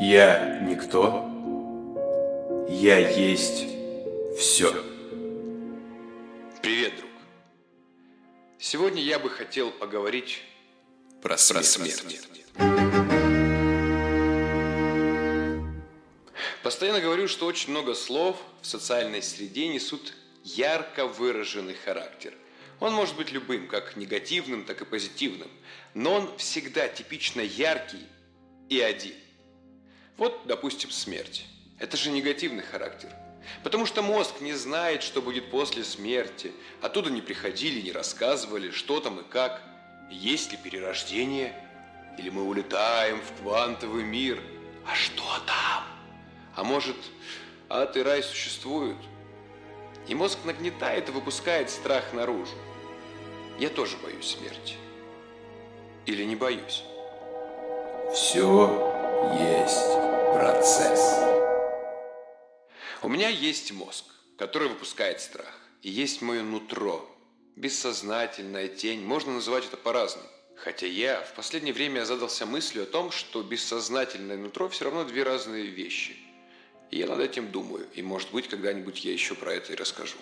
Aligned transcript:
Я 0.00 0.58
никто. 0.60 1.30
Я 2.68 2.98
есть 3.08 3.64
все. 4.36 4.72
Привет, 6.62 6.96
друг. 6.96 7.10
Сегодня 8.58 9.00
я 9.02 9.18
бы 9.18 9.30
хотел 9.30 9.70
поговорить 9.70 10.42
Про 11.22 11.30
про 11.30 11.38
смерть. 11.38 11.66
смерть. 11.66 12.44
Постоянно 16.62 17.00
говорю, 17.00 17.28
что 17.28 17.46
очень 17.46 17.70
много 17.70 17.94
слов 17.94 18.36
в 18.62 18.66
социальной 18.66 19.22
среде 19.22 19.68
несут 19.68 20.14
ярко 20.42 21.06
выраженный 21.06 21.74
характер. 21.74 22.34
Он 22.80 22.92
может 22.94 23.16
быть 23.16 23.30
любым, 23.30 23.68
как 23.68 23.96
негативным, 23.96 24.64
так 24.64 24.82
и 24.82 24.84
позитивным, 24.84 25.50
но 25.94 26.14
он 26.14 26.36
всегда 26.38 26.88
типично 26.88 27.40
яркий 27.40 28.04
и 28.68 28.80
один. 28.80 29.14
Вот, 30.16 30.42
допустим, 30.44 30.90
смерть. 30.90 31.46
Это 31.78 31.96
же 31.96 32.10
негативный 32.10 32.62
характер. 32.62 33.10
Потому 33.62 33.86
что 33.86 34.02
мозг 34.02 34.40
не 34.40 34.52
знает, 34.52 35.02
что 35.02 35.20
будет 35.20 35.50
после 35.50 35.84
смерти. 35.84 36.52
Оттуда 36.80 37.10
не 37.10 37.20
приходили, 37.20 37.80
не 37.80 37.92
рассказывали, 37.92 38.70
что 38.70 39.00
там 39.00 39.20
и 39.20 39.24
как. 39.24 39.62
Есть 40.10 40.52
ли 40.52 40.58
перерождение? 40.58 41.54
Или 42.18 42.30
мы 42.30 42.44
улетаем 42.44 43.20
в 43.20 43.42
квантовый 43.42 44.04
мир? 44.04 44.40
А 44.86 44.94
что 44.94 45.24
там? 45.46 45.84
А 46.54 46.62
может, 46.62 46.96
ад 47.68 47.96
и 47.96 48.02
рай 48.02 48.22
существуют? 48.22 48.98
И 50.06 50.14
мозг 50.14 50.38
нагнетает 50.44 51.08
и 51.08 51.12
выпускает 51.12 51.70
страх 51.70 52.12
наружу. 52.12 52.54
Я 53.58 53.68
тоже 53.68 53.96
боюсь 53.96 54.36
смерти. 54.38 54.74
Или 56.06 56.24
не 56.24 56.36
боюсь? 56.36 56.84
Все 58.12 58.92
есть 59.32 60.13
процесс. 60.34 61.20
У 63.02 63.08
меня 63.08 63.28
есть 63.28 63.70
мозг, 63.70 64.04
который 64.36 64.68
выпускает 64.68 65.20
страх. 65.20 65.56
И 65.82 65.90
есть 65.90 66.22
мое 66.22 66.42
нутро. 66.42 67.08
Бессознательная 67.54 68.66
тень. 68.66 69.04
Можно 69.04 69.34
называть 69.34 69.66
это 69.66 69.76
по-разному. 69.76 70.28
Хотя 70.56 70.88
я 70.88 71.20
в 71.20 71.34
последнее 71.34 71.72
время 71.72 72.04
задался 72.04 72.46
мыслью 72.46 72.82
о 72.82 72.86
том, 72.86 73.12
что 73.12 73.44
бессознательное 73.44 74.36
нутро 74.36 74.68
все 74.68 74.86
равно 74.86 75.04
две 75.04 75.22
разные 75.22 75.66
вещи. 75.66 76.16
И 76.90 76.98
я 76.98 77.06
над 77.06 77.20
этим 77.20 77.52
думаю. 77.52 77.86
И 77.94 78.02
может 78.02 78.32
быть 78.32 78.48
когда-нибудь 78.48 79.04
я 79.04 79.12
еще 79.12 79.36
про 79.36 79.54
это 79.54 79.72
и 79.72 79.76
расскажу. 79.76 80.18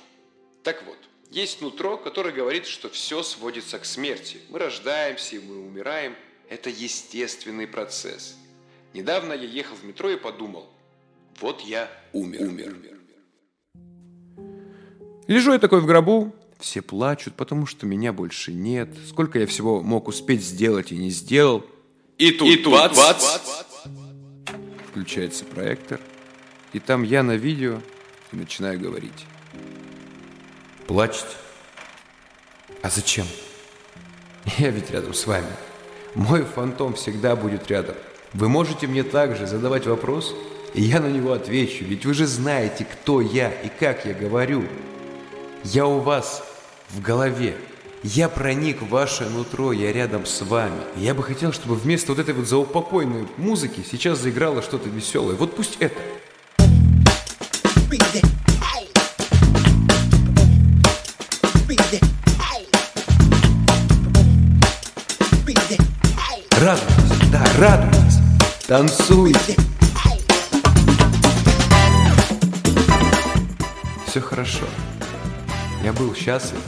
Так 0.62 0.84
вот, 0.84 0.98
есть 1.30 1.62
нутро, 1.62 1.96
которое 1.96 2.32
говорит, 2.32 2.66
что 2.66 2.90
все 2.90 3.22
сводится 3.22 3.78
к 3.78 3.86
смерти. 3.86 4.42
Мы 4.50 4.58
рождаемся 4.58 5.36
и 5.36 5.38
мы 5.38 5.56
умираем. 5.56 6.14
Это 6.50 6.68
естественный 6.68 7.66
процесс. 7.66 8.36
Недавно 8.94 9.32
я 9.32 9.44
ехал 9.44 9.76
в 9.76 9.84
метро 9.84 10.10
и 10.10 10.16
подумал, 10.16 10.68
вот 11.40 11.60
я 11.62 11.90
умер. 12.12 12.42
умер. 12.42 12.76
Лежу 15.28 15.52
я 15.52 15.58
такой 15.58 15.80
в 15.80 15.86
гробу, 15.86 16.34
все 16.58 16.82
плачут, 16.82 17.34
потому 17.34 17.64
что 17.66 17.86
меня 17.86 18.12
больше 18.12 18.52
нет. 18.52 18.90
Сколько 19.08 19.38
я 19.38 19.46
всего 19.46 19.82
мог 19.82 20.08
успеть 20.08 20.42
сделать 20.44 20.92
и 20.92 20.96
не 20.96 21.10
сделал. 21.10 21.64
И 22.18 22.32
тут, 22.32 22.48
И 22.48 22.56
тут 22.56 22.74
бац! 22.74 23.40
Включается 24.90 25.44
проектор, 25.44 26.00
и 26.74 26.78
там 26.78 27.02
я 27.02 27.22
на 27.22 27.36
видео 27.36 27.80
и 28.30 28.36
начинаю 28.36 28.78
говорить. 28.78 29.26
Плачете? 30.86 31.26
А 32.82 32.90
зачем? 32.90 33.26
Я 34.58 34.70
ведь 34.70 34.90
рядом 34.90 35.14
с 35.14 35.26
вами. 35.26 35.46
Мой 36.14 36.44
фантом 36.44 36.94
всегда 36.94 37.36
будет 37.36 37.68
рядом. 37.68 37.96
Вы 38.34 38.48
можете 38.48 38.86
мне 38.86 39.02
также 39.02 39.46
задавать 39.46 39.86
вопрос, 39.86 40.34
и 40.72 40.82
я 40.82 41.00
на 41.00 41.08
него 41.08 41.32
отвечу, 41.32 41.84
ведь 41.84 42.06
вы 42.06 42.14
же 42.14 42.26
знаете, 42.26 42.86
кто 42.90 43.20
я 43.20 43.50
и 43.50 43.68
как 43.68 44.06
я 44.06 44.14
говорю. 44.14 44.64
Я 45.64 45.86
у 45.86 46.00
вас 46.00 46.42
в 46.88 47.02
голове. 47.02 47.54
Я 48.02 48.30
проник 48.30 48.80
в 48.80 48.88
ваше 48.88 49.28
нутро, 49.28 49.72
я 49.72 49.92
рядом 49.92 50.24
с 50.24 50.40
вами. 50.40 50.80
Я 50.96 51.14
бы 51.14 51.22
хотел, 51.22 51.52
чтобы 51.52 51.74
вместо 51.74 52.12
вот 52.12 52.18
этой 52.18 52.34
вот 52.34 52.48
заупокойной 52.48 53.28
музыки 53.36 53.84
сейчас 53.88 54.18
заиграло 54.18 54.62
что-то 54.62 54.88
веселое. 54.88 55.36
Вот 55.36 55.54
пусть 55.54 55.76
это. 55.78 56.00
Радуйтесь, 66.58 67.30
да, 67.30 67.44
радуйтесь. 67.58 67.91
Танцуйте. 68.72 69.54
Все 74.06 74.18
хорошо. 74.22 74.64
Я 75.84 75.92
был 75.92 76.14
счастлив 76.14 76.58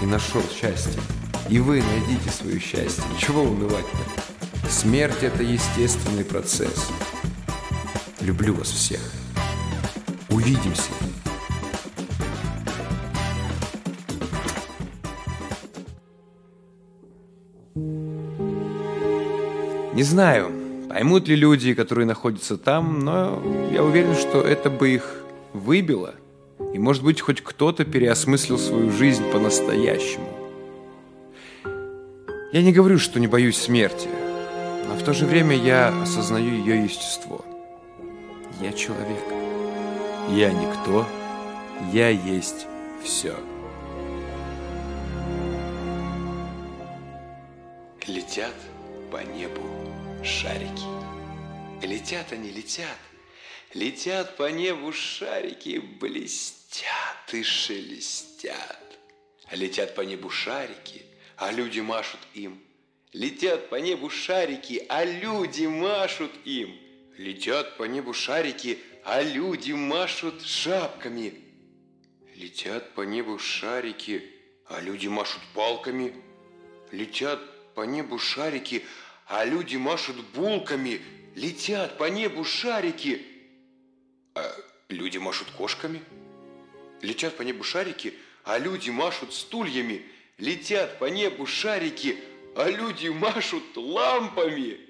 и 0.00 0.06
нашел 0.06 0.40
счастье. 0.42 1.02
И 1.48 1.58
вы 1.58 1.82
найдите 1.82 2.30
свое 2.30 2.60
счастье. 2.60 3.02
Чего 3.18 3.42
унывать-то? 3.42 4.70
Смерть– 4.70 5.16
это 5.22 5.42
естественный 5.42 6.24
процесс. 6.24 6.92
Люблю 8.20 8.54
вас 8.54 8.68
всех. 8.68 9.00
Увидимся. 10.30 10.92
Не 19.92 20.02
знаю, 20.04 20.55
поймут 20.96 21.28
ли 21.28 21.36
люди, 21.36 21.74
которые 21.74 22.06
находятся 22.06 22.56
там, 22.56 23.00
но 23.00 23.42
я 23.70 23.84
уверен, 23.84 24.14
что 24.14 24.40
это 24.40 24.70
бы 24.70 24.94
их 24.94 25.16
выбило. 25.52 26.14
И, 26.72 26.78
может 26.78 27.04
быть, 27.04 27.20
хоть 27.20 27.42
кто-то 27.42 27.84
переосмыслил 27.84 28.56
свою 28.56 28.90
жизнь 28.90 29.22
по-настоящему. 29.30 30.26
Я 32.50 32.62
не 32.62 32.72
говорю, 32.72 32.98
что 32.98 33.20
не 33.20 33.26
боюсь 33.26 33.58
смерти, 33.58 34.08
но 34.88 34.94
в 34.94 35.02
то 35.02 35.12
же 35.12 35.26
время 35.26 35.54
я 35.54 35.88
осознаю 36.00 36.48
ее 36.48 36.84
естество. 36.84 37.44
Я 38.62 38.72
человек. 38.72 39.22
Я 40.30 40.50
никто. 40.50 41.06
Я 41.92 42.08
есть 42.08 42.66
все. 43.04 43.34
Летят 48.06 48.54
по 49.10 49.18
небу 49.18 49.60
шарики. 50.24 50.86
Летят 51.82 52.32
они, 52.32 52.50
летят. 52.50 52.98
Летят 53.74 54.36
по 54.36 54.50
небу 54.50 54.92
шарики, 54.92 55.78
блестят 55.78 57.32
и 57.32 57.42
шелестят. 57.42 58.82
Летят 59.50 59.94
по 59.94 60.00
небу 60.00 60.30
шарики, 60.30 61.02
а 61.36 61.52
люди 61.52 61.80
машут 61.80 62.20
им. 62.34 62.60
Летят 63.12 63.68
по 63.70 63.76
небу 63.76 64.10
шарики, 64.10 64.84
а 64.88 65.04
люди 65.04 65.66
машут 65.66 66.32
им. 66.44 66.76
Летят 67.16 67.76
по 67.76 67.84
небу 67.84 68.12
шарики, 68.12 68.78
а 69.04 69.22
люди 69.22 69.72
машут 69.72 70.44
шапками. 70.44 71.34
Летят 72.34 72.94
по 72.94 73.02
небу 73.02 73.38
шарики, 73.38 74.22
а 74.66 74.80
люди 74.80 75.06
машут 75.06 75.40
палками. 75.54 76.12
Летят 76.90 77.40
по 77.74 77.82
небу 77.82 78.18
шарики, 78.18 78.84
а 79.26 79.44
люди 79.44 79.76
машут 79.76 80.16
булками. 80.34 81.00
Летят 81.34 81.98
по 81.98 82.04
небу 82.04 82.44
шарики, 82.44 83.26
а 84.34 84.50
люди 84.88 85.18
машут 85.18 85.50
кошками. 85.50 86.02
Летят 87.02 87.36
по 87.36 87.42
небу 87.42 87.62
шарики, 87.62 88.14
а 88.44 88.58
люди 88.58 88.90
машут 88.90 89.34
стульями. 89.34 90.06
Летят 90.38 90.98
по 90.98 91.06
небу 91.06 91.46
шарики, 91.46 92.18
а 92.54 92.70
люди 92.70 93.08
машут 93.08 93.76
лампами. 93.76 94.80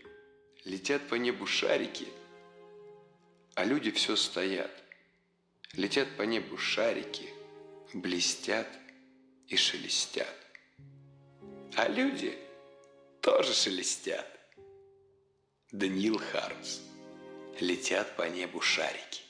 Летят 0.64 1.08
по 1.08 1.14
небу 1.14 1.46
шарики, 1.46 2.06
а 3.54 3.64
люди 3.64 3.90
все 3.90 4.16
стоят. 4.16 4.70
Летят 5.74 6.08
по 6.16 6.22
небу 6.22 6.58
шарики, 6.58 7.28
блестят 7.92 8.68
и 9.48 9.56
шелестят. 9.56 10.36
А 11.76 11.88
люди 11.88 12.36
тоже 13.20 13.52
шелестят. 13.54 14.35
Даниил 15.78 16.18
Хармс. 16.18 16.78
Летят 17.60 18.16
по 18.16 18.22
небу 18.22 18.62
шарики. 18.62 19.20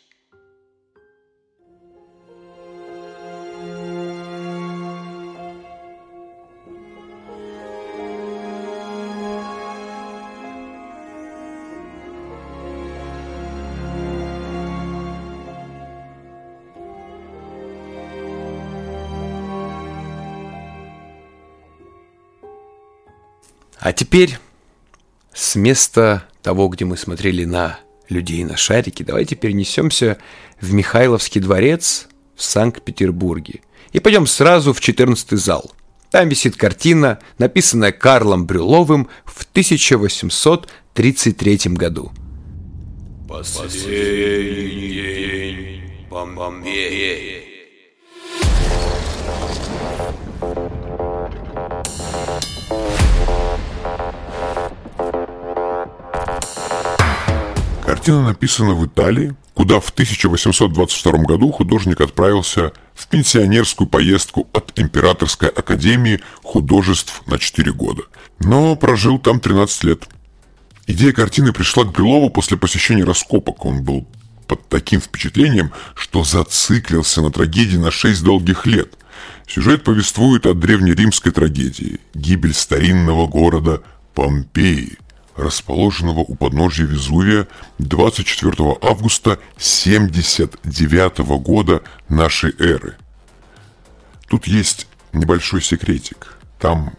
А 23.81 23.93
теперь 23.93 24.39
с 25.33 25.57
места 25.57 26.29
того, 26.47 26.69
где 26.69 26.85
мы 26.85 26.97
смотрели 26.97 27.45
на 27.45 27.81
людей 28.09 28.45
на 28.45 28.57
шарике, 28.57 29.03
давайте 29.03 29.35
перенесемся 29.35 30.17
в 30.61 30.73
Михайловский 30.73 31.41
дворец 31.41 32.07
в 32.37 32.45
Санкт-Петербурге. 32.45 33.63
И 33.91 33.99
пойдем 33.99 34.29
сразу 34.29 34.73
в 34.73 34.81
14 34.81 35.33
зал. 35.33 35.73
Там 36.13 36.29
висит 36.29 36.55
картина, 36.55 37.19
написанная 37.39 37.91
Карлом 37.91 38.47
Брюловым 38.47 39.09
в 39.25 39.43
1833 39.43 41.59
году. 41.75 42.13
Последний 43.29 44.93
день 44.93 45.83
Помпеи. 46.09 47.56
Картина 58.07 58.29
написана 58.29 58.75
в 58.75 58.87
Италии, 58.87 59.35
куда 59.53 59.81
в 59.81 59.91
1822 59.91 61.25
году 61.25 61.51
художник 61.51 62.01
отправился 62.01 62.73
в 62.95 63.09
пенсионерскую 63.09 63.89
поездку 63.89 64.49
от 64.53 64.79
Императорской 64.79 65.49
академии 65.49 66.21
художеств 66.45 67.25
на 67.27 67.41
4 67.41 67.73
года. 67.73 68.05
Но 68.39 68.77
прожил 68.77 69.19
там 69.19 69.41
13 69.41 69.83
лет. 69.83 70.09
Идея 70.87 71.13
картины 71.13 71.53
пришла 71.53 71.83
к 71.83 71.99
Белову 71.99 72.31
после 72.31 72.57
посещения 72.57 73.03
раскопок. 73.03 73.65
Он 73.65 73.83
был 73.83 74.07
под 74.47 74.69
таким 74.69 75.01
впечатлением, 75.01 75.73
что 75.97 76.23
зациклился 76.23 77.23
на 77.23 77.33
трагедии 77.33 77.77
на 77.77 77.91
6 77.91 78.23
долгих 78.23 78.67
лет. 78.67 78.97
Сюжет 79.49 79.83
повествует 79.83 80.47
о 80.47 80.55
древнеримской 80.55 81.33
трагедии– 81.33 81.99
гибель 82.15 82.55
старинного 82.55 83.27
города 83.27 83.83
Помпеи– 84.15 84.97
расположенного 85.37 86.21
у 86.21 86.35
подножья 86.35 86.85
Везувия 86.85 87.47
24 87.79 88.79
августа 88.81 89.39
79 89.59 91.19
года 91.41 91.83
нашей 92.09 92.55
эры. 92.59 92.97
Тут 94.29 94.47
есть 94.47 94.87
небольшой 95.13 95.63
секретик. 95.63 96.39
Там 96.59 96.95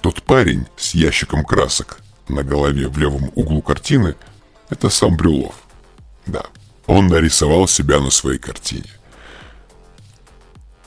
тот 0.00 0.22
парень 0.22 0.66
с 0.76 0.94
ящиком 0.94 1.44
красок 1.44 2.00
на 2.28 2.42
голове 2.42 2.88
в 2.88 2.98
левом 2.98 3.30
углу 3.34 3.62
картины– 3.62 4.16
это 4.72 4.88
сам 4.88 5.16
Брюлов. 5.16 5.54
Да, 6.26 6.44
он 6.86 7.08
нарисовал 7.08 7.68
себя 7.68 8.00
на 8.00 8.10
своей 8.10 8.38
картине. 8.38 8.90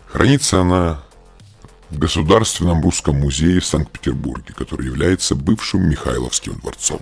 Хранится 0.08 0.62
она 0.62 1.04
в 1.90 1.98
Государственном 1.98 2.82
русском 2.82 3.20
музее 3.20 3.60
в 3.60 3.66
Санкт-Петербурге, 3.66 4.54
который 4.56 4.86
является 4.86 5.36
бывшим 5.36 5.90
Михайловским 5.90 6.60
дворцом. 6.60 7.02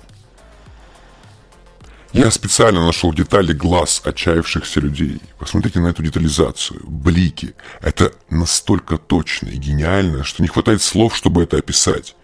Я 2.11 2.29
специально 2.29 2.85
нашел 2.85 3.11
детали 3.11 3.53
глаз 3.53 4.01
отчаявшихся 4.05 4.79
людей. 4.79 5.19
Посмотрите 5.39 5.79
на 5.79 5.87
эту 5.87 6.03
детализацию, 6.03 6.81
блики. 6.83 7.55
Это 7.81 8.13
настолько 8.29 8.97
точно 8.97 9.47
и 9.47 9.57
гениально, 9.57 10.23
что 10.23 10.43
не 10.43 10.47
хватает 10.47 10.83
слов, 10.83 11.15
чтобы 11.15 11.41
это 11.41 11.57
описать. 11.57 12.15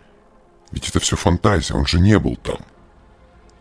Ведь 0.72 0.88
это 0.90 1.00
все 1.00 1.16
фантазия, 1.16 1.74
он 1.74 1.88
же 1.88 2.00
не 2.00 2.20
был 2.20 2.36
там. 2.36 2.58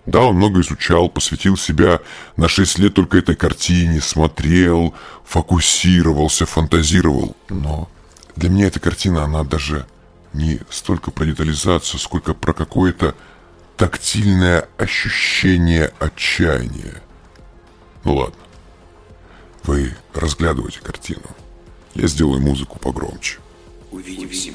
Да, 0.05 0.21
он 0.21 0.37
много 0.37 0.61
изучал, 0.61 1.09
посвятил 1.09 1.57
себя 1.57 2.01
на 2.37 2.49
6 2.49 2.79
лет 2.79 2.95
только 2.95 3.17
этой 3.17 3.35
картине, 3.35 4.03
смотрел, 4.03 4.95
фокусировался, 5.25 6.45
фантазировал. 6.45 7.37
Но 7.49 7.89
для 8.39 8.51
меня 8.51 8.67
эта 8.69 8.79
картина, 8.79 9.25
она 9.25 9.43
даже 9.43 9.85
не 10.33 10.61
столько 10.71 11.11
про 11.11 11.25
детализацию, 11.27 11.99
сколько 11.99 12.35
про 12.35 12.53
какое-то 12.53 13.17
тактильное 13.77 14.69
ощущение 14.77 15.93
отчаяния. 15.99 17.03
Ну 18.05 18.15
ладно. 18.15 18.37
Вы 19.65 19.97
разглядывайте 20.15 20.81
картину. 20.81 21.25
Я 21.95 22.07
сделаю 22.07 22.41
музыку 22.41 22.79
погромче. 22.79 23.39
Увидимся. 23.91 24.53